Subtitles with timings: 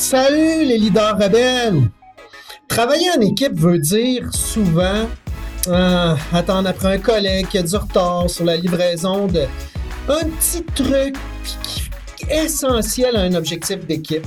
[0.00, 1.90] Salut les leaders rebelles!
[2.68, 5.06] Travailler en équipe veut dire souvent
[5.68, 9.42] euh, attendre après un collègue qui a du retard sur la livraison de
[10.08, 11.16] un petit truc
[12.30, 14.26] essentiel à un objectif d'équipe.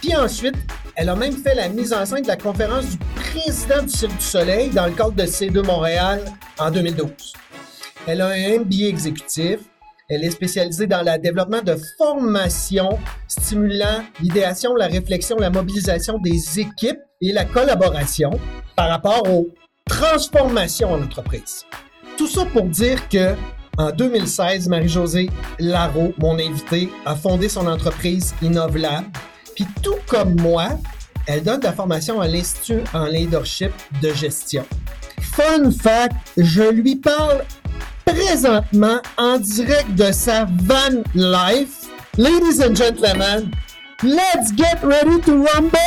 [0.00, 0.56] Puis ensuite,
[0.94, 4.16] elle a même fait la mise en scène de la conférence du président du Cirque
[4.16, 6.24] du Soleil dans le cadre de C2 Montréal
[6.58, 7.10] en 2012.
[8.06, 9.58] Elle a un MBA exécutif,
[10.08, 16.60] elle est spécialisée dans le développement de formations stimulant l'idéation, la réflexion, la mobilisation des
[16.60, 18.30] équipes et la collaboration
[18.74, 19.48] par rapport aux
[19.86, 21.66] transformations en entreprise.
[22.16, 23.34] Tout ça pour dire que
[23.76, 29.04] en 2016, Marie-Josée Larreau, mon invitée, a fondé son entreprise InnovLab.
[29.54, 30.70] Puis tout comme moi,
[31.26, 33.70] elle donne de la formation à l'Institut en leadership
[34.02, 34.64] de gestion.
[35.20, 37.44] Fun fact, je lui parle
[38.08, 41.88] présentement en direct de sa van life.
[42.16, 43.52] Ladies and gentlemen,
[44.02, 45.78] let's get ready to rumble!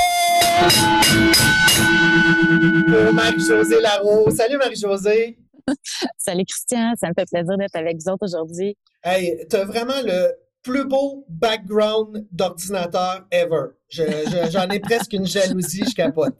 [3.14, 4.30] Marie-Josée Larreau.
[4.30, 5.40] Salut Marie-Josée.
[6.18, 8.78] Salut Christian, ça me fait plaisir d'être avec vous autres aujourd'hui.
[9.04, 10.32] Hey, t'as vraiment le
[10.62, 13.72] plus beau background d'ordinateur ever.
[13.90, 16.36] J'en ai presque une jalousie, je capote.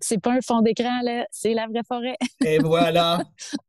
[0.00, 2.16] C'est pas un fond d'écran, là, c'est la vraie forêt.
[2.44, 3.22] Et voilà,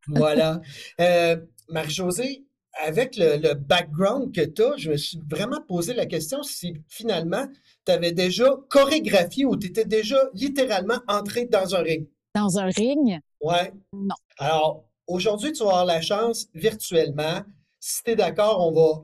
[0.07, 0.61] voilà.
[0.99, 1.38] Euh,
[1.69, 2.45] Marie-Josée,
[2.83, 7.47] avec le, background que tu as, je me suis vraiment posé la question si finalement
[7.85, 12.07] tu avais déjà chorégraphié ou tu étais déjà littéralement entré dans un ring.
[12.33, 13.19] Dans un ring?
[13.39, 13.71] Ouais.
[13.94, 14.15] Non.
[14.38, 17.41] Alors, aujourd'hui, tu vas avoir la chance virtuellement.
[17.79, 19.01] Si tu es d'accord, on va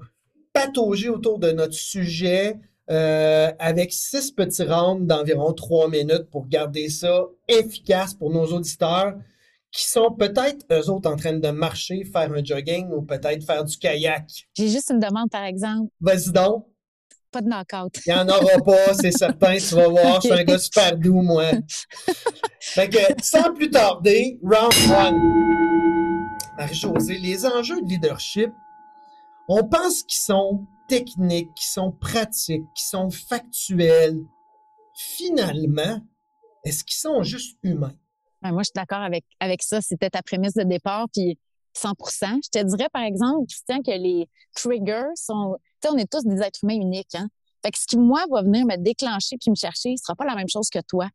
[0.53, 2.59] patauger autour de notre sujet
[2.89, 9.13] euh, avec six petits rounds d'environ trois minutes pour garder ça efficace pour nos auditeurs
[9.71, 13.63] qui sont peut-être eux autres en train de marcher, faire un jogging ou peut-être faire
[13.63, 14.25] du kayak.
[14.53, 15.89] J'ai juste une demande, par exemple.
[16.01, 16.65] Vas-y donc.
[17.31, 18.01] Pas de knockout.
[18.05, 19.55] Il n'y en aura pas, c'est certain.
[19.55, 21.51] Tu vas voir, je suis un gars super doux, moi.
[22.59, 26.21] fait que, sans plus tarder, round one.
[26.57, 28.51] Marie-Josée, les enjeux de leadership,
[29.47, 34.21] on pense qu'ils sont techniques, qui sont pratiques, qui sont factuelles,
[34.93, 36.01] finalement,
[36.65, 37.95] est-ce qu'ils sont juste humains?
[38.41, 39.79] Ben, moi, je suis d'accord avec, avec ça.
[39.79, 41.39] C'était ta prémisse de départ, puis
[41.77, 41.93] 100
[42.43, 45.55] Je te dirais, par exemple, Christian, que les triggers sont...
[45.81, 47.29] Tu sais, on est tous des êtres humains uniques, hein?
[47.63, 50.25] Fait que ce qui, moi, va venir me déclencher puis me chercher, ce sera pas
[50.25, 51.07] la même chose que toi.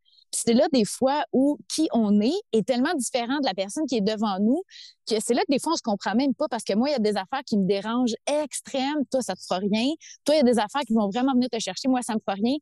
[0.45, 3.97] C'est là, des fois, où qui on est est tellement différent de la personne qui
[3.97, 4.63] est devant nous
[5.09, 6.93] que c'est là que des fois, on se comprend même pas parce que moi, il
[6.93, 9.05] y a des affaires qui me dérangent extrêmes.
[9.11, 9.89] Toi, ça te fera rien.
[10.25, 11.89] Toi, il y a des affaires qui vont vraiment venir te chercher.
[11.89, 12.57] Moi, ça me fera rien.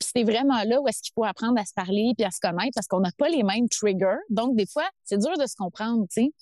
[0.00, 2.40] Puis c'est vraiment là où est-ce qu'il faut apprendre à se parler puis à se
[2.40, 4.18] connaître parce qu'on n'a pas les mêmes triggers.
[4.28, 6.32] Donc, des fois, c'est dur de se comprendre, tu sais.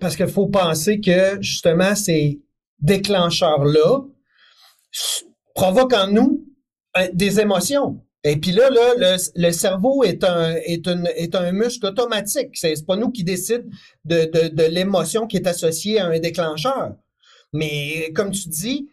[0.00, 2.40] Parce qu'il faut penser que, justement, ces
[2.80, 4.00] déclencheurs-là
[5.54, 6.46] provoquent en nous
[6.96, 8.02] euh, des émotions.
[8.24, 12.50] Et puis là, là le, cerveau est un, est, est un muscle automatique.
[12.54, 13.68] C'est pas nous qui décident
[14.04, 16.94] de, de, de l'émotion qui est associée à un déclencheur.
[17.52, 18.88] Mais comme tu dis,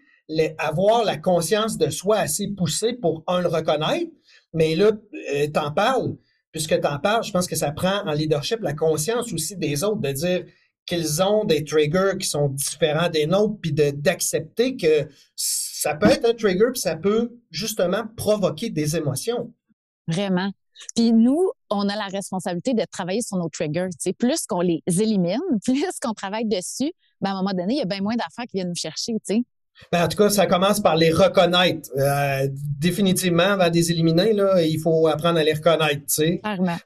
[0.57, 4.11] avoir la conscience de soi assez poussée pour, un, le reconnaître,
[4.53, 4.91] mais là,
[5.33, 6.15] euh, t'en parles.
[6.51, 10.01] Puisque t'en parles, je pense que ça prend en leadership la conscience aussi des autres,
[10.01, 10.45] de dire
[10.87, 15.07] qu'ils ont des triggers qui sont différents des nôtres, puis d'accepter que
[15.79, 19.53] ça peut être un trigger, puis ça peut justement provoquer des émotions.
[20.09, 20.51] Vraiment.
[20.93, 23.87] Puis nous, on a la responsabilité de travailler sur nos triggers.
[24.17, 26.91] Plus qu'on les élimine, plus qu'on travaille dessus,
[27.21, 29.13] ben à un moment donné, il y a bien moins d'affaires qui viennent nous chercher.
[29.93, 31.89] Ben, en tout cas, ça commence par les reconnaître.
[31.95, 36.03] Euh, définitivement, avant de les éliminer, là, il faut apprendre à les reconnaître.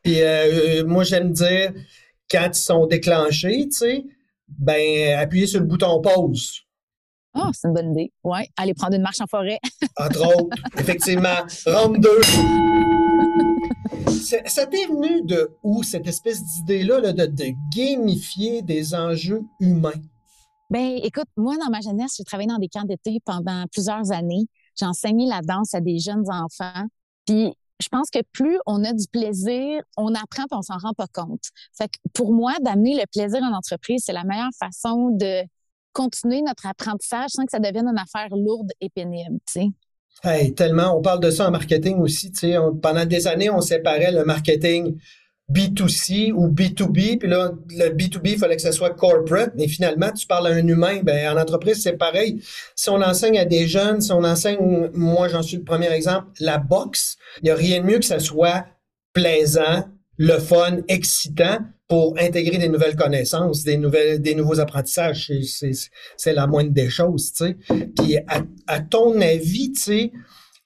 [0.03, 1.73] Puis euh, euh, moi, j'aime dire,
[2.29, 3.67] quand ils sont déclenchés,
[4.47, 6.63] ben, appuyez sur le bouton pause.
[7.33, 8.13] Ah, c'est une bonne idée.
[8.23, 9.59] Oui, aller prendre une marche en forêt.
[9.97, 11.45] Entre autres, effectivement.
[11.65, 12.09] Round 2.
[14.45, 17.45] Ça t'est venu de où, cette espèce d'idée-là de, de
[17.75, 19.91] gamifier des enjeux humains?
[20.69, 24.45] Ben, écoute, moi, dans ma jeunesse, j'ai travaillé dans des camps d'été pendant plusieurs années.
[24.79, 26.85] J'ai enseigné la danse à des jeunes enfants.
[27.25, 30.93] Puis, je pense que plus on a du plaisir, on apprend puis on s'en rend
[30.93, 31.43] pas compte.
[31.77, 35.43] Fait que pour moi, d'amener le plaisir en entreprise, c'est la meilleure façon de
[35.93, 39.39] continuer notre apprentissage sans que ça devienne une affaire lourde et pénible.
[40.23, 42.31] Hey, tellement, on parle de ça en marketing aussi,
[42.81, 44.97] pendant des années, on séparait le marketing
[45.51, 50.11] B2C ou B2B, puis là, le B2B, il fallait que ce soit corporate, mais finalement,
[50.11, 52.41] tu parles à un humain, ben en entreprise, c'est pareil.
[52.75, 56.27] Si on enseigne à des jeunes, si on enseigne, moi j'en suis le premier exemple,
[56.39, 58.65] la boxe, il n'y a rien de mieux que ça soit
[59.11, 59.85] plaisant,
[60.17, 61.59] le fun, excitant
[61.93, 65.31] pour intégrer des nouvelles connaissances, des nouvelles, des nouveaux apprentissages.
[66.17, 67.57] C'est la moindre des choses, tu sais.
[67.95, 68.17] Puis
[68.65, 70.11] à, ton avis, tu sais,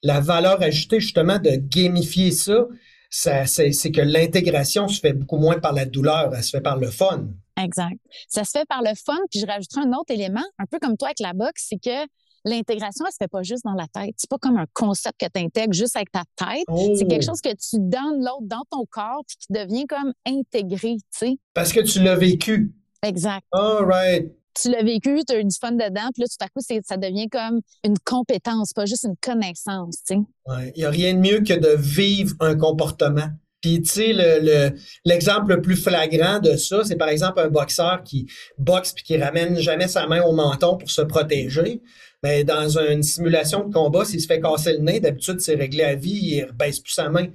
[0.01, 2.65] la valeur ajoutée justement de gamifier ça,
[3.09, 6.89] c'est que l'intégration se fait beaucoup moins par la douleur, elle se fait par le
[6.89, 7.27] fun.
[7.61, 7.99] Exact.
[8.29, 10.95] Ça se fait par le fun, puis je rajouterai un autre élément, un peu comme
[10.95, 12.07] toi avec la boxe, c'est que
[12.47, 14.15] l'intégration, elle se fait pas juste dans la tête.
[14.17, 16.65] C'est pas comme un concept que tu intègres juste avec ta tête.
[16.97, 17.31] C'est quelque oh!
[17.31, 21.37] chose que tu donnes l'autre dans ton corps puis qui devient comme intégré, tu sais.
[21.53, 22.73] Parce que tu l'as vécu.
[23.03, 23.45] Exact.
[23.51, 26.47] All right tu l'as vécu, tu as eu du fun dedans, puis là, tout à
[26.47, 30.71] coup, ça devient comme une compétence, pas juste une connaissance, tu sais.
[30.75, 33.29] Il n'y a rien de mieux que de vivre un comportement.
[33.61, 38.03] Puis, tu sais, le, l'exemple le, plus flagrant de ça, c'est par exemple un boxeur
[38.03, 38.27] qui
[38.57, 41.81] boxe puis qui ramène jamais sa main au menton pour se protéger.
[42.23, 45.83] Mais dans une simulation de combat, s'il se fait casser le nez, d'habitude, c'est réglé
[45.83, 47.27] à vie, il baisse plus sa main.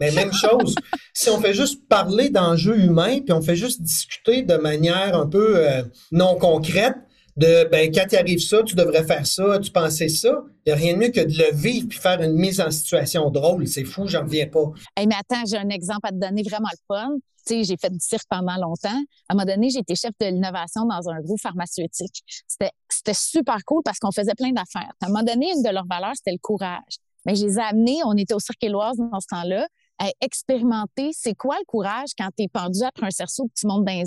[0.00, 0.74] Mais même chose,
[1.12, 5.26] si on fait juste parler d'enjeux humains, puis on fait juste discuter de manière un
[5.26, 6.96] peu euh, non concrète,
[7.36, 10.44] de ben quand il arrive ça, tu devrais faire ça, tu pensais ça.
[10.66, 12.70] Il n'y a rien de mieux que de le vivre puis faire une mise en
[12.70, 13.66] situation drôle.
[13.66, 14.72] C'est fou, j'en reviens pas.
[14.96, 17.16] Hey, mais attends, j'ai un exemple à te donner vraiment le fun.
[17.48, 18.88] J'ai fait du cirque pendant longtemps.
[19.28, 22.22] À un moment donné, j'ai été chef de l'innovation dans un groupe pharmaceutique.
[22.46, 22.70] C'était,
[23.12, 24.92] super cool parce qu'on faisait plein d'affaires.
[25.00, 26.98] À un moment donné, une de leurs valeurs, c'était le courage.
[27.26, 29.66] Mais je les ai amenés, on était au Cirque Éloise dans ce temps-là,
[29.98, 33.66] à expérimenter c'est quoi le courage quand tu es pendu après un cerceau que tu
[33.66, 34.04] montes dans les.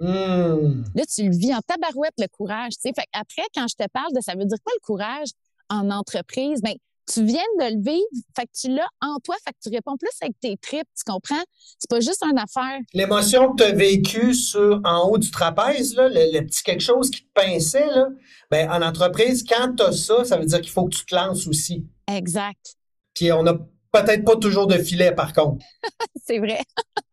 [0.00, 0.84] Mmh.
[0.94, 2.72] Là, tu le vis en tabarouette, le courage.
[2.82, 5.28] Fait après, quand je te parle de ça veut dire quoi le courage
[5.68, 6.74] en entreprise, ben,
[7.12, 9.96] tu viens de le vivre, fait que tu l'as en toi, fait que tu réponds
[9.96, 11.42] plus avec tes tripes, tu comprends?
[11.78, 12.78] C'est pas juste une affaire.
[12.94, 17.10] L'émotion que tu as vécue sur, en haut du trapèze, là, le, petit quelque chose
[17.10, 18.08] qui te pinçait, là,
[18.50, 21.14] ben, en entreprise, quand tu as ça, ça veut dire qu'il faut que tu te
[21.14, 21.86] lances aussi.
[22.08, 22.76] Exact.
[23.14, 23.54] Puis on a
[23.92, 25.64] peut-être pas toujours de filet, par contre.
[26.26, 26.60] c'est vrai.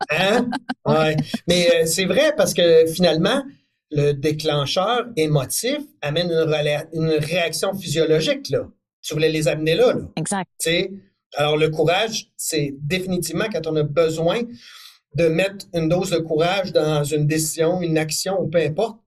[0.10, 0.50] hein?
[0.86, 1.16] Ouais.
[1.48, 3.42] Mais euh, c'est vrai parce que finalement,
[3.90, 6.30] le déclencheur émotif amène
[6.94, 8.68] une, réaction physiologique, là.
[9.04, 10.06] Tu voulais les amener là, là.
[10.16, 10.50] Exact.
[11.36, 14.42] alors, le courage, c'est définitivement quand on a besoin
[15.16, 18.98] de mettre une dose de courage dans une décision, une action, peu importe,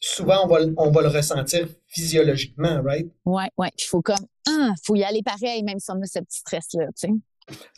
[0.00, 3.06] souvent, on va, on va le ressentir physiologiquement, right?
[3.24, 3.68] Oui, oui.
[3.78, 6.86] Il faut comme, ah, faut y aller pareil, même si on a ce petit stress-là,
[6.98, 7.12] tu sais.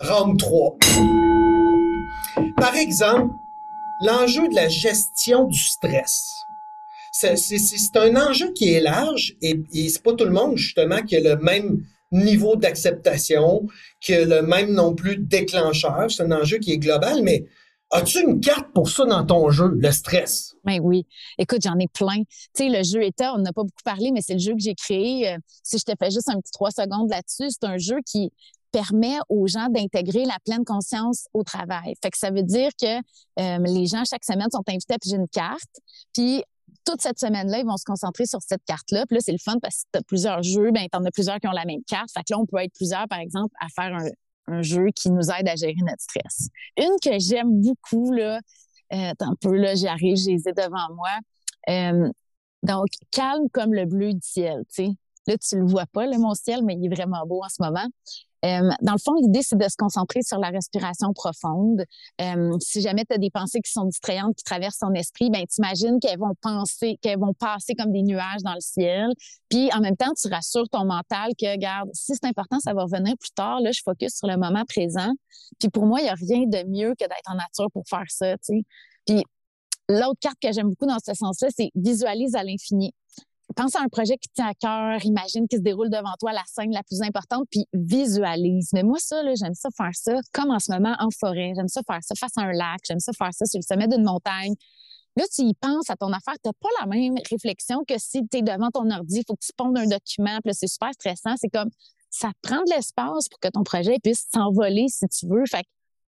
[0.01, 0.79] Round 3.
[2.57, 3.35] Par exemple,
[4.03, 6.23] l'enjeu de la gestion du stress.
[7.19, 11.21] C'est un enjeu qui est large et, c'est pas tout le monde, justement, qui a
[11.21, 11.83] le même
[12.13, 13.67] niveau d'acceptation,
[14.01, 16.11] qui a le même non plus déclencheur.
[16.11, 17.47] C'est un enjeu qui est global, mais
[17.93, 20.57] As-tu une carte pour ça dans ton jeu, le stress?
[20.65, 21.07] Ben oui.
[21.39, 22.19] Écoute, j'en ai plein.
[22.27, 24.61] Tu sais, le jeu État, on n'a pas beaucoup parlé, mais c'est le jeu que
[24.61, 25.33] j'ai créé.
[25.33, 28.33] Euh, si je te fais juste un petit trois secondes là-dessus, c'est un jeu qui
[28.73, 31.95] permet aux gens d'intégrer la pleine conscience au travail.
[32.03, 32.97] Fait que ça veut dire que
[33.39, 35.81] euh, les gens, chaque semaine, sont invités à piger une carte.
[36.13, 36.43] Puis
[36.87, 39.05] toute cette semaine-là, ils vont se concentrer sur cette carte-là.
[39.07, 41.11] Puis là, c'est le fun parce que tu as plusieurs jeux, ben, tu en as
[41.11, 42.11] plusieurs qui ont la même carte.
[42.13, 43.95] Fait que là, on peut être plusieurs, par exemple, à faire
[44.49, 46.49] un, jeu qui nous aide à gérer notre stress.
[46.79, 48.39] Une que j'aime beaucoup, là,
[48.93, 51.11] euh, un peu, là, j'arrive, j'ai devant moi.
[51.69, 52.09] Euh,
[52.63, 54.91] donc, calme comme le bleu du ciel, tu sais.
[55.27, 57.61] Là, tu le vois pas, là, mon ciel, mais il est vraiment beau en ce
[57.61, 57.87] moment.
[58.47, 61.85] Euh, dans le fond, l'idée, c'est de se concentrer sur la respiration profonde.
[62.21, 65.45] Euh, si jamais tu as des pensées qui sont distrayantes, qui traversent ton esprit, ben
[65.47, 69.09] t'imagines qu'elles vont penser, qu'elles vont passer comme des nuages dans le ciel.
[69.49, 72.85] Puis en même temps, tu rassures ton mental que, regarde, si c'est important, ça va
[72.85, 73.61] revenir plus tard.
[73.61, 75.13] Là, je focus sur le moment présent.
[75.59, 78.05] Puis pour moi, il n'y a rien de mieux que d'être en nature pour faire
[78.09, 78.37] ça.
[79.07, 79.25] Puis
[79.89, 82.93] l'autre carte que j'aime beaucoup dans ce sens-là, c'est visualise à l'infini
[83.57, 86.45] pense à un projet qui tient à cœur, imagine qu'il se déroule devant toi la
[86.47, 88.71] scène la plus importante, puis visualise.
[88.73, 91.53] Mais moi, ça, j'aime ça faire ça comme en ce moment en forêt.
[91.57, 92.81] J'aime ça faire ça face à un lac.
[92.87, 94.55] J'aime ça faire ça sur le sommet d'une montagne.
[95.17, 98.21] Là, tu y penses à ton affaire, tu n'as pas la même réflexion que si
[98.29, 100.93] tu es devant ton ordi, il faut que tu pondes un document, puis c'est super
[100.93, 101.35] stressant.
[101.37, 101.71] C'est comme,
[102.11, 105.45] ça prend de l'espace pour que ton projet puisse s'envoler si tu veux.
[105.51, 105.69] Fait que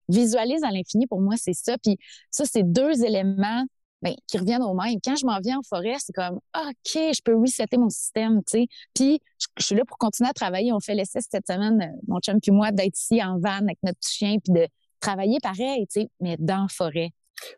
[0.08, 1.76] visualise à l'infini, pour moi, c'est ça.
[1.78, 1.98] Puis
[2.30, 3.64] ça, c'est deux éléments
[4.02, 4.98] ben, qui reviennent au même.
[5.04, 8.58] Quand je m'en viens en forêt, c'est comme OK, je peux resetter mon système, tu
[8.58, 8.66] sais.
[8.94, 10.72] Puis je, suis là pour continuer à travailler.
[10.72, 13.78] On fait l'essai cette semaine, euh, mon chum puis moi, d'être ici en van avec
[13.82, 14.66] notre chien, puis de
[15.00, 17.10] travailler pareil, tu sais, mais dans la forêt.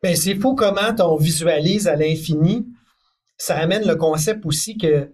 [0.03, 2.67] Mais c'est fou comment on visualise à l'infini.
[3.37, 5.05] Ça amène le concept aussi que,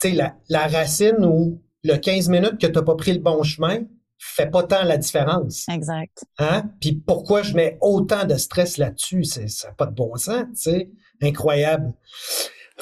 [0.00, 3.20] tu sais, la, la racine ou le 15 minutes que tu n'as pas pris le
[3.20, 3.80] bon chemin,
[4.18, 5.66] fait pas tant la différence.
[5.68, 6.24] Exact.
[6.38, 6.64] Hein?
[6.80, 9.24] Puis pourquoi je mets autant de stress là-dessus?
[9.24, 10.90] C'est, ça n'a pas de bon sens, tu sais.
[11.22, 11.92] Incroyable.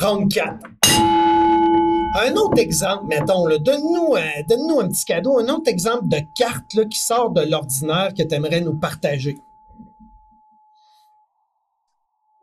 [0.00, 0.59] Round 4.
[2.17, 6.75] Un autre exemple, mettons, donne-nous un, donne un petit cadeau, un autre exemple de carte
[6.75, 9.37] là, qui sort de l'ordinaire que tu aimerais nous partager.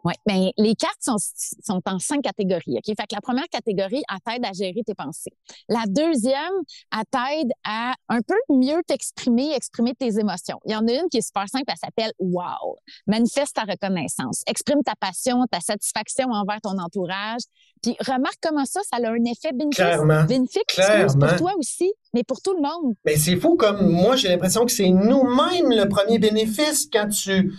[0.04, 2.78] Oui, bien, les cartes sont, sont en cinq catégories.
[2.78, 2.86] OK?
[2.86, 5.34] Fait que la première catégorie, elle t'aide à gérer tes pensées.
[5.70, 6.54] La deuxième,
[6.92, 10.60] elle t'aide à un peu mieux t'exprimer, exprimer tes émotions.
[10.66, 12.78] Il y en a une qui est super simple, elle s'appelle Wow.
[13.08, 14.42] Manifeste ta reconnaissance.
[14.48, 17.42] Exprime ta passion, ta satisfaction envers ton entourage.
[17.82, 19.76] Puis remarque comment ça, ça a un effet bénéfique.
[19.76, 20.24] Clairement.
[20.26, 21.28] Bénéfique Clairement.
[21.28, 22.94] pour toi aussi, mais pour tout le monde.
[23.06, 27.54] Mais c'est fou comme moi, j'ai l'impression que c'est nous-mêmes le premier bénéfice quand tu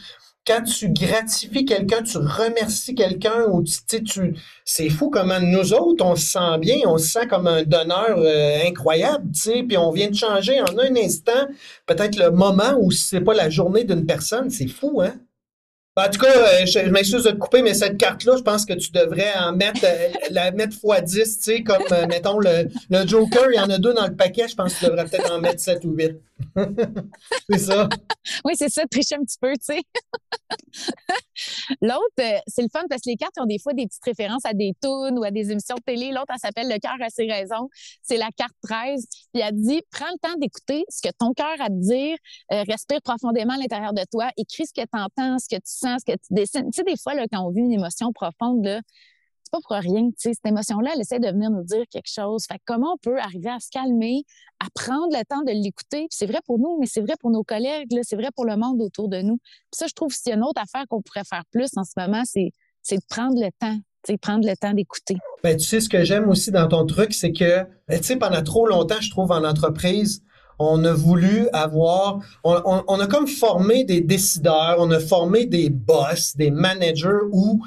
[0.47, 4.35] quand tu gratifies quelqu'un, tu remercies quelqu'un ou tu, tu
[4.65, 8.19] c'est fou comment nous autres on se sent bien, on se sent comme un donneur
[8.19, 11.47] euh, incroyable, tu puis on vient de changer en un instant
[11.87, 15.15] peut-être le moment où c'est pas la journée d'une personne, c'est fou hein?
[15.95, 18.73] En tout cas, euh, je, m'excuse de te couper, mais cette carte-là, je pense que
[18.73, 23.07] tu devrais en mettre, euh, la mettre x 10, tu sais, comme, mettons, le, le
[23.07, 25.31] Joker, il y en a deux dans le paquet, je pense que tu devrais peut-être
[25.31, 26.13] en mettre 7 ou 8.
[27.51, 27.89] C'est ça.
[28.45, 29.83] Oui, c'est ça, tricher un petit peu, tu sais.
[31.83, 34.45] L'autre, euh, c'est le fun parce que les cartes ont des fois des petites références
[34.45, 36.11] à des tunes ou à des émissions de télé.
[36.11, 37.69] L'autre, elle s'appelle Le cœur a ses raisons.
[38.03, 39.07] C'est la carte 13.
[39.33, 42.17] Puis elle dit prends le temps d'écouter ce que ton cœur a à te dire,
[42.53, 45.73] euh, respire profondément à l'intérieur de toi, écris ce que tu entends, ce que tu
[45.73, 46.71] sens, ce que tu dessines.
[46.71, 48.81] Tu sais, des fois, là, quand on vit une émotion profonde, là,
[49.53, 50.09] pas pour rien.
[50.09, 52.45] Tu sais, cette émotion-là, elle essaie de venir nous dire quelque chose.
[52.51, 54.25] Fait comment on peut arriver à se calmer,
[54.59, 56.07] à prendre le temps de l'écouter?
[56.11, 58.81] c'est vrai pour nous, mais c'est vrai pour nos collègues, c'est vrai pour le monde
[58.81, 59.37] autour de nous.
[59.37, 61.85] Puis ça, je trouve qu'il y a une autre affaire qu'on pourrait faire plus en
[61.85, 62.51] ce moment, c'est,
[62.91, 63.79] de prendre le temps.
[64.07, 65.17] sais, prendre le temps d'écouter.
[65.43, 68.17] Ben, tu sais, ce que j'aime aussi dans ton truc, c'est que, ben, tu sais,
[68.17, 70.23] pendant trop longtemps, je trouve, en entreprise,
[70.59, 75.71] on a voulu avoir, on, on, a comme formé des décideurs, on a formé des
[75.71, 77.63] boss, des managers où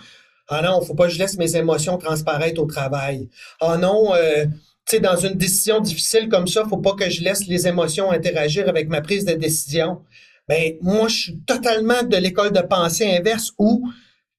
[0.47, 3.29] ah non, faut pas que je laisse mes émotions transparaître au travail.
[3.59, 7.23] Ah non, euh, tu sais, dans une décision difficile comme ça, faut pas que je
[7.23, 10.01] laisse les émotions interagir avec ma prise de décision.
[10.47, 13.89] Ben, moi, je suis totalement de l'école de pensée inverse où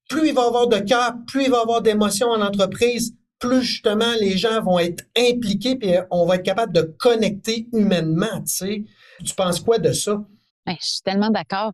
[0.08, 3.14] plus il va y avoir de cœur, plus il va y avoir d'émotions en entreprise,
[3.40, 8.40] plus justement les gens vont être impliqués puis on va être capable de connecter humainement,
[8.42, 8.84] tu sais.
[9.24, 10.22] Tu penses quoi de ça?
[10.64, 11.72] Ben, je suis tellement d'accord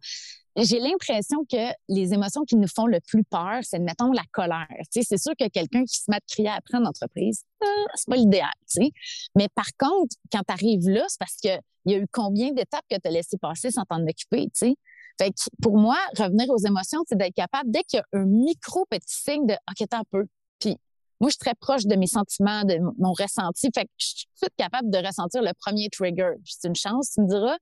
[0.56, 4.66] j'ai l'impression que les émotions qui nous font le plus peur, c'est, mettons, la colère.
[4.92, 8.08] Tu c'est sûr que quelqu'un qui se met à crier après en entreprise, euh, c'est
[8.08, 8.90] pas l'idéal, tu.
[9.34, 12.84] Mais par contre, quand tu arrives là, c'est parce qu'il y a eu combien d'étapes
[12.90, 14.74] que tu as laissé passer sans t'en occuper, tu.
[15.18, 18.26] Fait que pour moi, revenir aux émotions, c'est d'être capable, dès qu'il y a un
[18.26, 20.26] micro petit signe de OK, t'as un peu.
[20.58, 20.76] Puis
[21.20, 23.68] moi, je suis très proche de mes sentiments, de mon ressenti.
[23.74, 26.32] Fait que je suis tout capable de ressentir le premier trigger.
[26.44, 27.56] C'est une chance, tu me diras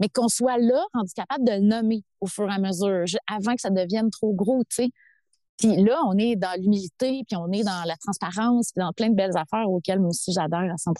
[0.00, 3.54] mais qu'on soit là, rendu capable de le nommer au fur et à mesure, avant
[3.54, 4.90] que ça devienne trop gros, tu sais.
[5.56, 9.08] Puis là, on est dans l'humilité, puis on est dans la transparence, puis dans plein
[9.08, 10.92] de belles affaires auxquelles moi aussi j'adhère à 100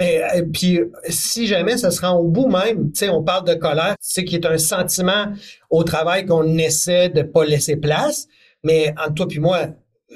[0.00, 3.46] Et, euh, Puis si jamais ça se rend au bout même, tu sais, on parle
[3.46, 5.26] de colère, c'est qui est un sentiment
[5.68, 8.26] au travail qu'on essaie de pas laisser place,
[8.64, 9.66] mais entre toi puis moi,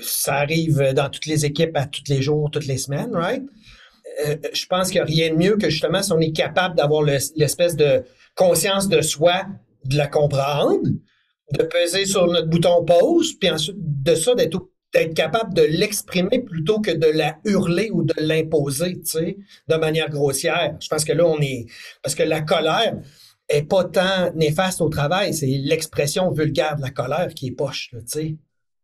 [0.03, 3.45] ça arrive dans toutes les équipes à tous les jours, toutes les semaines, right?
[4.27, 6.77] Euh, je pense qu'il n'y a rien de mieux que justement si on est capable
[6.77, 8.05] d'avoir l'espèce de
[8.35, 9.47] conscience de soi,
[9.85, 10.89] de la comprendre,
[11.53, 16.81] de peser sur notre bouton pause, puis ensuite de ça, d'être capable de l'exprimer plutôt
[16.81, 19.37] que de la hurler ou de l'imposer, tu sais,
[19.69, 20.77] de manière grossière.
[20.81, 21.67] Je pense que là, on est...
[22.03, 22.97] Parce que la colère
[23.49, 27.91] est pas tant néfaste au travail, c'est l'expression vulgaire de la colère qui est poche,
[27.93, 28.37] tu sais.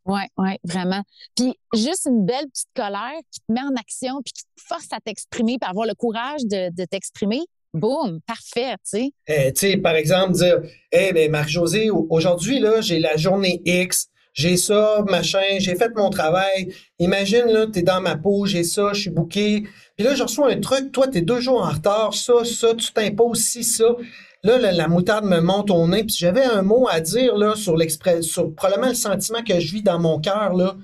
[0.07, 1.03] Oui, oui, vraiment.
[1.37, 4.89] Puis juste une belle petite colère qui te met en action puis qui te force
[4.93, 7.41] à t'exprimer puis avoir le courage de, t'exprimer.
[7.73, 9.11] Boum, parfait, tu sais.
[9.29, 10.59] Eh, tu sais, par exemple, dire,
[10.91, 15.95] eh hey, ben Marc-José, aujourd'hui, là, j'ai la journée X, j'ai ça, machin, j'ai fait
[15.95, 16.73] mon travail.
[16.99, 19.65] Imagine, là, t'es dans ma peau, j'ai ça, je suis booké.
[19.97, 22.93] Puis là, je reçois un truc, toi, t'es deux jours en retard, ça, ça, tu
[22.93, 23.97] t'imposes ci, ça.
[24.43, 26.05] Là, la, moutarde me monte au nez.
[26.05, 27.77] Puis j'avais un mot à dire, là, sur
[28.23, 30.77] sur probablement le sentiment que je vis dans mon cœur, là.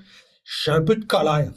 [0.43, 1.51] J'ai un peu de colère.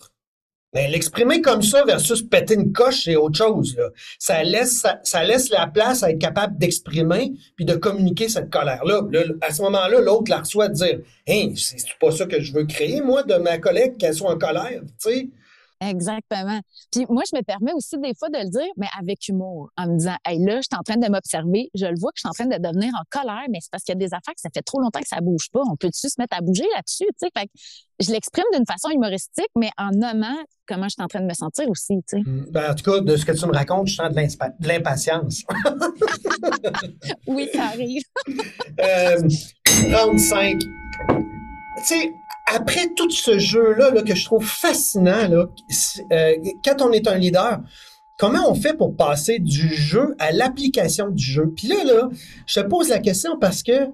[0.72, 3.76] Mais l'exprimer comme ça versus péter une coche, c'est autre chose.
[3.76, 3.88] Là.
[4.18, 9.02] Ça, laisse, ça, laisse la place à être capable d'exprimer puis de communiquer cette colère-là.
[9.40, 12.66] à ce moment-là, l'autre la reçoit de dire Hein, c'est pas ça que je veux
[12.66, 14.80] créer, moi, de ma collègue qu'elle soit en colère.
[15.02, 15.28] Tu sais?
[15.80, 16.60] Exactement.
[16.92, 19.86] Puis moi, je me permets aussi des fois de le dire, mais avec humour, en
[19.86, 22.20] me disant, hey, là, je suis en train de m'observer, je le vois que je
[22.20, 24.34] suis en train de devenir en colère, mais c'est parce qu'il y a des affaires
[24.34, 25.62] que ça fait trop longtemps que ça bouge pas.
[25.70, 27.30] On peut-tu se mettre à bouger là-dessus, tu sais?
[27.36, 27.52] Fait que
[28.00, 31.34] je l'exprime d'une façon humoristique, mais en nommant comment je suis en train de me
[31.34, 32.20] sentir aussi, tu sais.
[32.20, 32.46] Mm.
[32.50, 35.42] Ben, en tout cas, de ce que tu me racontes, je sens de l'impatience.
[37.26, 38.02] oui, ça arrive.
[38.80, 39.28] euh,
[39.90, 40.60] 35.
[41.78, 42.12] Tu sais,
[42.52, 45.46] après tout ce jeu-là que je trouve fascinant, là,
[46.12, 46.34] euh,
[46.64, 47.60] quand on est un leader,
[48.18, 51.52] comment on fait pour passer du jeu à l'application du jeu?
[51.56, 52.08] Puis là, là,
[52.46, 53.88] je te pose la question parce que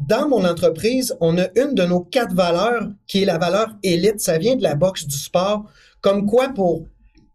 [0.00, 4.20] dans mon entreprise, on a une de nos quatre valeurs qui est la valeur élite.
[4.20, 5.64] Ça vient de la boxe du sport.
[6.00, 6.84] Comme quoi, pour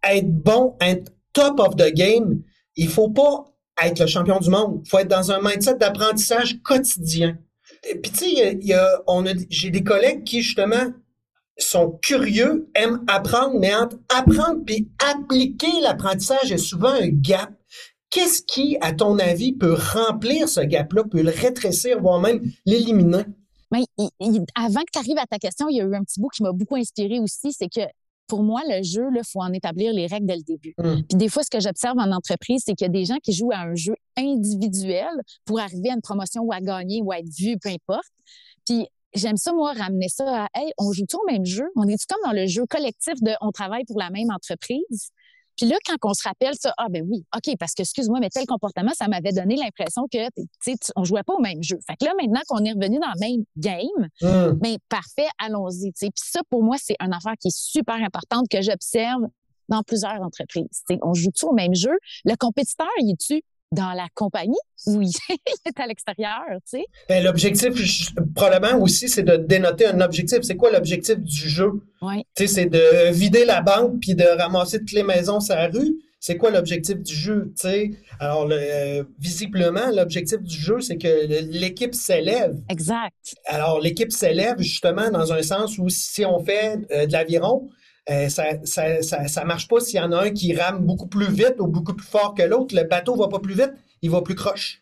[0.09, 2.41] être bon, être top of the game,
[2.75, 3.45] il faut pas
[3.83, 4.81] être le champion du monde.
[4.85, 7.37] Il faut être dans un mindset d'apprentissage quotidien.
[7.83, 9.01] Puis, tu sais, a,
[9.49, 10.93] j'ai des collègues qui, justement,
[11.57, 17.51] sont curieux, aiment apprendre, mais entre apprendre puis appliquer l'apprentissage est souvent un gap.
[18.09, 23.25] Qu'est-ce qui, à ton avis, peut remplir ce gap-là, peut le rétrécir, voire même l'éliminer?
[24.55, 26.43] Avant que tu arrives à ta question, il y a eu un petit bout qui
[26.43, 27.81] m'a beaucoup inspiré aussi, c'est que
[28.33, 30.73] pour moi, le jeu, il faut en établir les règles dès le début.
[30.79, 31.03] Mmh.
[31.07, 33.31] Puis des fois, ce que j'observe en entreprise, c'est qu'il y a des gens qui
[33.31, 35.11] jouent à un jeu individuel
[35.45, 38.09] pour arriver à une promotion ou à gagner ou à être vu, peu importe.
[38.65, 41.65] Puis j'aime ça, moi, ramener ça à Hey, on joue tout au même jeu?
[41.75, 45.11] On est-tu comme dans le jeu collectif de on travaille pour la même entreprise?
[45.57, 48.29] Puis là, quand on se rappelle ça, ah ben oui, OK, parce que excuse-moi, mais
[48.29, 51.77] tel comportement, ça m'avait donné l'impression que, tu sais, on jouait pas au même jeu.
[51.88, 54.60] Fait que là, maintenant qu'on est revenu dans le même game, mmh.
[54.60, 56.07] ben parfait, allons-y, tu sais.
[56.07, 59.24] Puis ça, pour moi, c'est une affaire qui est super importante que j'observe
[59.69, 60.83] dans plusieurs entreprises.
[60.88, 61.98] sais, on joue tout au même jeu?
[62.25, 63.41] Le compétiteur, il est-tu
[63.74, 65.12] dans la compagnie ou il
[65.65, 66.86] est à l'extérieur, tu sais.
[67.10, 67.74] Ben, l'objectif,
[68.36, 70.40] probablement aussi, c'est de dénoter un objectif.
[70.44, 71.72] C'est quoi l'objectif du jeu?
[72.01, 72.25] Oui.
[72.36, 75.68] Tu sais, c'est de vider la banque puis de ramasser toutes les maisons sur la
[75.68, 75.96] rue.
[76.20, 77.92] C'est quoi l'objectif du jeu, tu sais?
[78.18, 82.55] Alors, euh, visiblement, l'objectif du jeu, c'est que l'équipe s'élève.
[82.70, 83.36] Exact.
[83.46, 87.70] Alors, l'équipe s'élève justement dans un sens où si on fait euh, de l'aviron,
[88.09, 91.31] euh, ça, ça, ça, marche pas s'il y en a un qui rame beaucoup plus
[91.31, 92.75] vite ou beaucoup plus fort que l'autre.
[92.75, 94.81] Le bateau va pas plus vite, il va plus croche.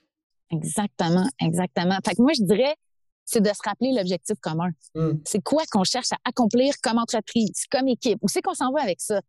[0.50, 1.98] Exactement, exactement.
[2.06, 2.76] Fait que moi, je dirais,
[3.24, 4.72] c'est de se rappeler l'objectif commun.
[4.96, 5.14] Hmm.
[5.26, 8.20] C'est quoi qu'on cherche à accomplir comme entreprise, comme équipe?
[8.22, 9.22] Où c'est qu'on s'en va avec ça?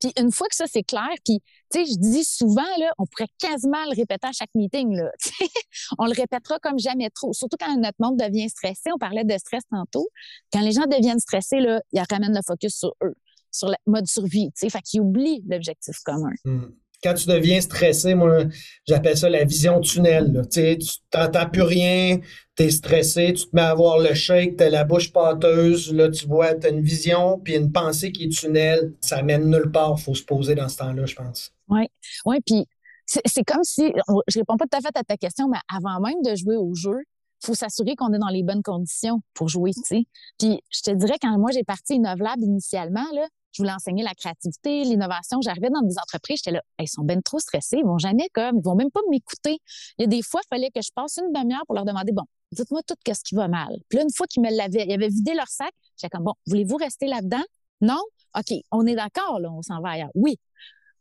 [0.00, 3.06] Puis une fois que ça, c'est clair, puis, tu sais, je dis souvent, là, on
[3.06, 5.10] pourrait quasiment le répéter à chaque meeting, là.
[5.98, 7.32] on le répétera comme jamais trop.
[7.32, 8.90] Surtout quand notre monde devient stressé.
[8.94, 10.08] On parlait de stress tantôt.
[10.52, 13.14] Quand les gens deviennent stressés, là, ils ramènent le focus sur eux,
[13.50, 14.70] sur le mode survie, tu sais.
[14.70, 16.32] Fait qu'ils oublient l'objectif commun.
[16.44, 16.68] Hmm
[17.02, 18.44] quand tu deviens stressé, moi,
[18.86, 20.42] j'appelle ça la vision tunnel.
[20.50, 20.78] Tu
[21.14, 22.18] n'entends plus rien,
[22.56, 25.92] tu es stressé, tu te mets à voir le shake, tu as la bouche pâteuse,
[25.92, 28.94] là, tu vois, tu as une vision, puis une pensée qui est tunnel.
[29.00, 29.94] Ça mène nulle part.
[29.98, 31.52] Il faut se poser dans ce temps-là, je pense.
[31.68, 31.86] Oui,
[32.24, 32.66] oui, puis
[33.06, 33.92] c'est comme si,
[34.28, 36.74] je réponds pas tout à fait à ta question, mais avant même de jouer au
[36.74, 36.98] jeu,
[37.42, 39.70] faut s'assurer qu'on est dans les bonnes conditions pour jouer.
[39.90, 43.26] Puis je te dirais, quand moi j'ai parti Innovlab initialement, là,
[43.58, 45.40] je voulais enseigner la créativité, l'innovation.
[45.42, 48.58] J'arrivais dans des entreprises, j'étais là, ils sont bien trop stressés, ils vont jamais comme,
[48.58, 49.58] ils vont même pas m'écouter.
[49.98, 52.12] Il y a des fois, il fallait que je passe une demi-heure pour leur demander,
[52.12, 53.76] bon, dites-moi tout ce qui va mal.
[53.88, 56.34] Puis là, une fois qu'ils me l'avaient, ils avaient vidé leur sac, j'étais comme, bon,
[56.46, 57.42] voulez-vous rester là-dedans?
[57.80, 58.00] Non?
[58.38, 60.10] OK, on est d'accord, là, on s'en va ailleurs.
[60.14, 60.38] Oui.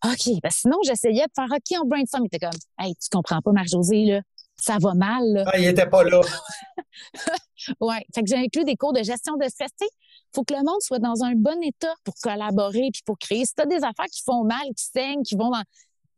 [0.04, 2.24] OK, ben sinon, j'essayais de faire OK, on brainstorm.
[2.24, 4.22] Il était comme, hey, tu comprends pas, Marc-Josée, là,
[4.60, 5.24] ça va mal.
[5.34, 5.44] Là.
[5.48, 6.22] Ah, il était pas là.
[7.82, 8.06] ouais.
[8.14, 9.70] Fait que j'ai inclus des cours de gestion de stress.
[9.80, 9.88] Tu
[10.34, 13.46] faut que le monde soit dans un bon état pour collaborer puis pour créer.
[13.46, 15.64] Si tu as des affaires qui font mal, qui saignent, qui vont dans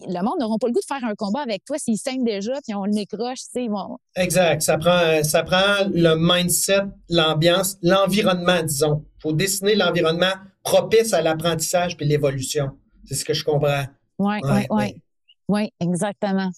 [0.08, 2.54] le monde n'aura pas le goût de faire un combat avec toi s'ils saignent déjà
[2.66, 3.98] puis on l'écroche, tu sais, ils vont...
[4.16, 4.62] Exact.
[4.62, 9.06] Ça prend, ça prend le mindset, l'ambiance, l'environnement, disons.
[9.22, 10.34] faut dessiner l'environnement
[10.64, 12.72] propice à l'apprentissage puis l'évolution.
[13.06, 13.86] C'est ce que je comprends.
[14.20, 15.02] Oui, oui, oui.
[15.48, 16.50] Oui, exactement.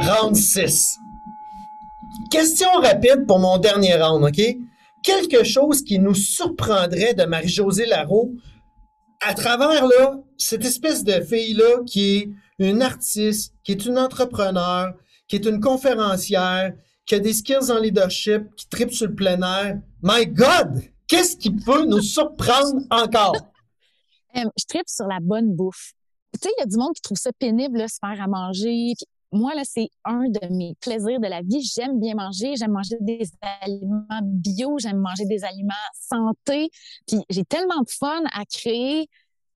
[0.00, 0.96] Round 6.
[2.30, 4.40] Question rapide pour mon dernier round, OK?
[5.02, 8.34] Quelque chose qui nous surprendrait de Marie-Josée Larreau
[9.20, 14.94] à travers là, cette espèce de fille-là qui est une artiste, qui est une entrepreneur,
[15.26, 16.72] qui est une conférencière,
[17.06, 19.80] qui a des skills en leadership, qui tripe sur le plein air.
[20.02, 20.82] My God!
[21.06, 23.36] Qu'est-ce qui peut nous surprendre encore?
[24.36, 25.94] Euh, je tripe sur la bonne bouffe.
[26.34, 28.92] Tu sais, il y a du monde qui trouve ça pénible, se faire à manger.
[29.32, 31.62] Moi, là, c'est un de mes plaisirs de la vie.
[31.62, 32.54] J'aime bien manger.
[32.56, 33.28] J'aime manger des
[33.62, 34.78] aliments bio.
[34.78, 36.70] J'aime manger des aliments santé.
[37.06, 39.08] Puis j'ai tellement de fun à créer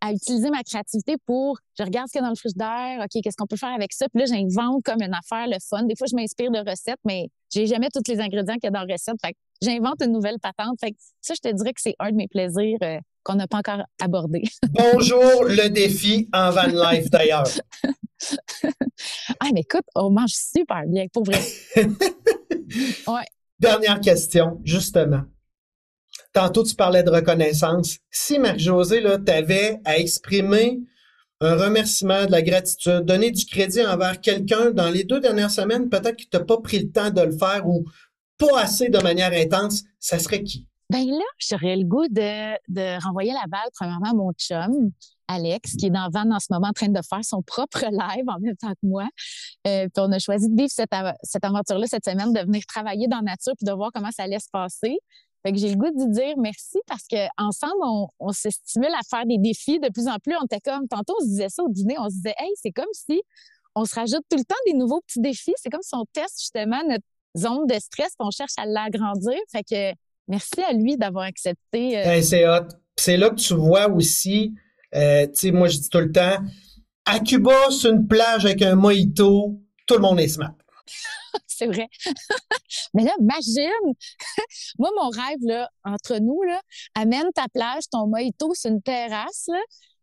[0.02, 3.22] à utiliser ma créativité pour, je regarde ce qu'il y a dans le frigidaire, OK,
[3.22, 4.06] qu'est-ce qu'on peut faire avec ça?
[4.12, 5.84] Puis là, j'invente comme une affaire, le fun.
[5.84, 8.70] Des fois, je m'inspire de recettes, mais j'ai jamais tous les ingrédients qu'il y a
[8.70, 9.14] dans la recette.
[9.24, 10.76] Fait que j'invente une nouvelle patente.
[10.80, 13.46] Fait que ça, je te dirais que c'est un de mes plaisirs euh, qu'on n'a
[13.46, 14.42] pas encore abordé.
[14.70, 17.46] Bonjour, le défi en van life d'ailleurs.
[19.40, 21.40] ah, mais écoute, on mange super bien, pour vrai.
[21.76, 23.26] ouais.
[23.58, 25.22] Dernière question, justement.
[26.32, 27.98] Tantôt, tu parlais de reconnaissance.
[28.10, 30.80] Si, Marie-Josée, tu avais à exprimer
[31.42, 35.88] un remerciement, de la gratitude, donner du crédit envers quelqu'un dans les deux dernières semaines,
[35.88, 37.84] peut-être que tu n'as pas pris le temps de le faire ou
[38.38, 40.68] pas assez de manière intense, ça serait qui?
[40.88, 44.92] Ben là, j'aurais le goût de, de renvoyer la balle, premièrement, à mon chum,
[45.32, 48.24] Alex, qui est dans Van en ce moment en train de faire son propre live
[48.28, 49.08] en même temps que moi.
[49.66, 50.90] Euh, puis on a choisi de vivre cette,
[51.22, 54.24] cette aventure-là cette semaine, de venir travailler dans la nature puis de voir comment ça
[54.24, 54.98] allait se passer.
[55.44, 59.00] Fait que j'ai le goût de dire merci parce que ensemble, on, se stimule à
[59.08, 60.36] faire des défis de plus en plus.
[60.40, 62.70] On était comme, tantôt, on se disait ça au dîner, on se disait, hey, c'est
[62.70, 63.20] comme si
[63.74, 65.54] on se rajoute tout le temps des nouveaux petits défis.
[65.56, 67.04] C'est comme si on teste justement notre
[67.36, 69.38] zone de stress on cherche à l'agrandir.
[69.50, 71.98] Fait que merci à lui d'avoir accepté.
[71.98, 72.68] Euh, c'est hot.
[72.96, 74.54] C'est là que tu vois aussi,
[74.94, 76.38] euh, tu sais, moi, je dis tout le temps,
[77.04, 80.54] à Cuba, sur une plage avec un mojito, tout le monde est smart.
[81.46, 81.88] c'est vrai.
[82.94, 83.94] Mais là, imagine,
[84.78, 86.60] moi, mon rêve, là, entre nous, là,
[86.94, 89.48] amène ta plage, ton mojito sur une terrasse,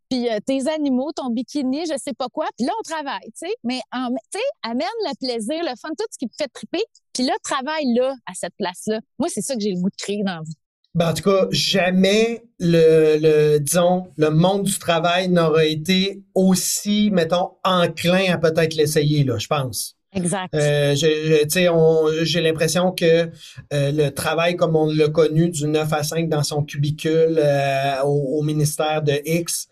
[0.10, 3.48] puis euh, tes animaux, ton bikini, je sais pas quoi, puis là, on travaille, tu
[3.48, 3.54] sais.
[3.64, 7.24] Mais, tu sais, amène le plaisir, le fun, tout ce qui te fait triper, puis
[7.24, 9.00] là, travaille là, à cette place-là.
[9.20, 10.56] Moi, c'est ça que j'ai le goût de créer dans la vie.
[10.96, 17.12] Ben, en tout cas, jamais le, le, disons, le monde du travail n'aurait été aussi,
[17.12, 20.00] mettons, enclin à peut-être l'essayer, là, je pense.
[20.14, 20.54] Exact.
[20.56, 23.30] Euh, j'ai l'impression que
[23.74, 28.02] euh, le travail comme on l'a connu du 9 à 5 dans son cubicule euh,
[28.04, 29.68] au, ministère de X,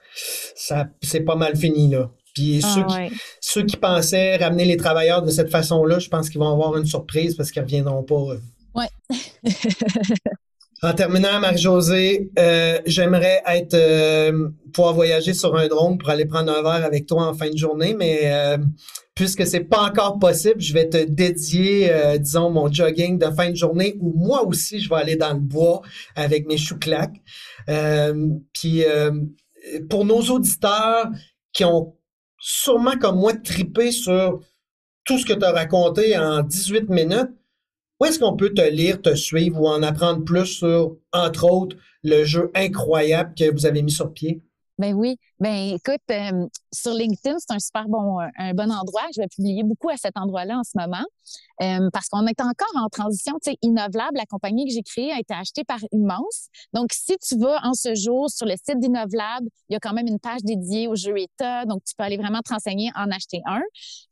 [0.55, 2.11] ça c'est pas mal fini là.
[2.35, 6.29] Puis ah, ceux, qui, ceux qui pensaient ramener les travailleurs de cette façon-là, je pense
[6.29, 8.35] qu'ils vont avoir une surprise parce qu'ils reviendront pas.
[8.75, 8.89] Ouais.
[10.83, 16.51] En terminant, Marie-Josée, euh, j'aimerais être euh, pouvoir voyager sur un drone pour aller prendre
[16.55, 18.59] un verre avec toi en fin de journée, mais euh,
[19.15, 23.49] puisque c'est pas encore possible, je vais te dédier, euh, disons, mon jogging de fin
[23.49, 25.81] de journée où moi aussi je vais aller dans le bois
[26.15, 26.77] avec mes chou
[28.53, 28.83] Puis
[29.89, 31.09] pour nos auditeurs
[31.53, 31.95] qui ont
[32.39, 34.41] sûrement comme moi tripé sur
[35.05, 37.31] tout ce que tu as raconté en 18 minutes,
[37.99, 41.77] où est-ce qu'on peut te lire, te suivre ou en apprendre plus sur, entre autres,
[42.03, 44.41] le jeu incroyable que vous avez mis sur pied?
[44.77, 45.17] Ben oui.
[45.39, 49.01] Ben écoute, euh, sur LinkedIn, c'est un super bon, un bon endroit.
[49.15, 51.03] Je vais publier beaucoup à cet endroit-là en ce moment
[51.61, 53.33] euh, parce qu'on est encore en transition.
[53.43, 56.49] Tu sais, Innovlab, la compagnie que j'ai créée, a été achetée par Immense.
[56.73, 59.93] Donc, si tu vas en ce jour sur le site d'Innovlab, il y a quand
[59.93, 61.65] même une page dédiée au jeu État.
[61.65, 63.61] Donc, tu peux aller vraiment te renseigner, en acheter un.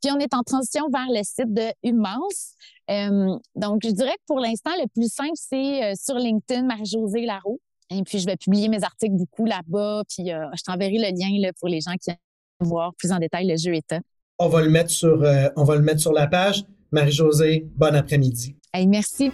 [0.02, 2.54] Puis, on est en transition vers le site de Immense.
[2.90, 7.60] Euh, donc, je dirais que pour l'instant, le plus simple, c'est sur LinkedIn, Marie-Josée Larue.
[7.90, 10.02] Et puis, je vais publier mes articles beaucoup là-bas.
[10.08, 12.16] Puis, euh, je t'enverrai le lien là, pour les gens qui aiment
[12.60, 14.00] voir plus en détail le jeu état.
[14.38, 16.64] On va le mettre sur, euh, on va le mettre sur la page.
[16.90, 18.56] Marie-Josée, bon après-midi.
[18.72, 19.30] Hey, merci.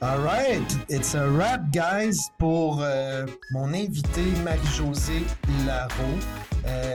[0.00, 5.24] All right, it's a wrap, guys, pour euh, mon invité Marie-Josée
[5.66, 6.18] Larreau.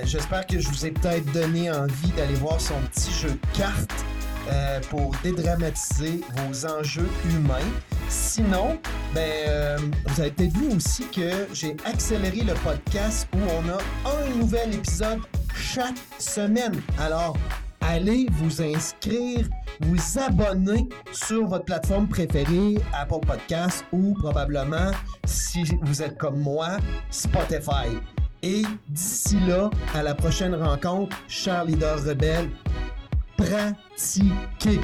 [0.04, 4.06] J'espère que je vous ai peut-être donné envie d'aller voir son petit jeu de cartes
[4.90, 7.70] pour dédramatiser vos enjeux humains.
[8.10, 8.80] Sinon,
[9.14, 9.78] ben, euh,
[10.08, 14.76] vous avez peut-être vu aussi que j'ai accéléré le podcast où on a un nouvel
[14.76, 15.20] épisode
[15.56, 16.82] chaque semaine.
[17.00, 17.38] Alors,
[17.82, 19.48] allez vous inscrire,
[19.82, 24.92] vous abonner sur votre plateforme préférée, Apple Podcast ou probablement,
[25.26, 26.78] si vous êtes comme moi,
[27.10, 27.98] Spotify.
[28.44, 32.50] Et d'ici là, à la prochaine rencontre, chers leaders rebelles,
[33.42, 34.80] pratiquez.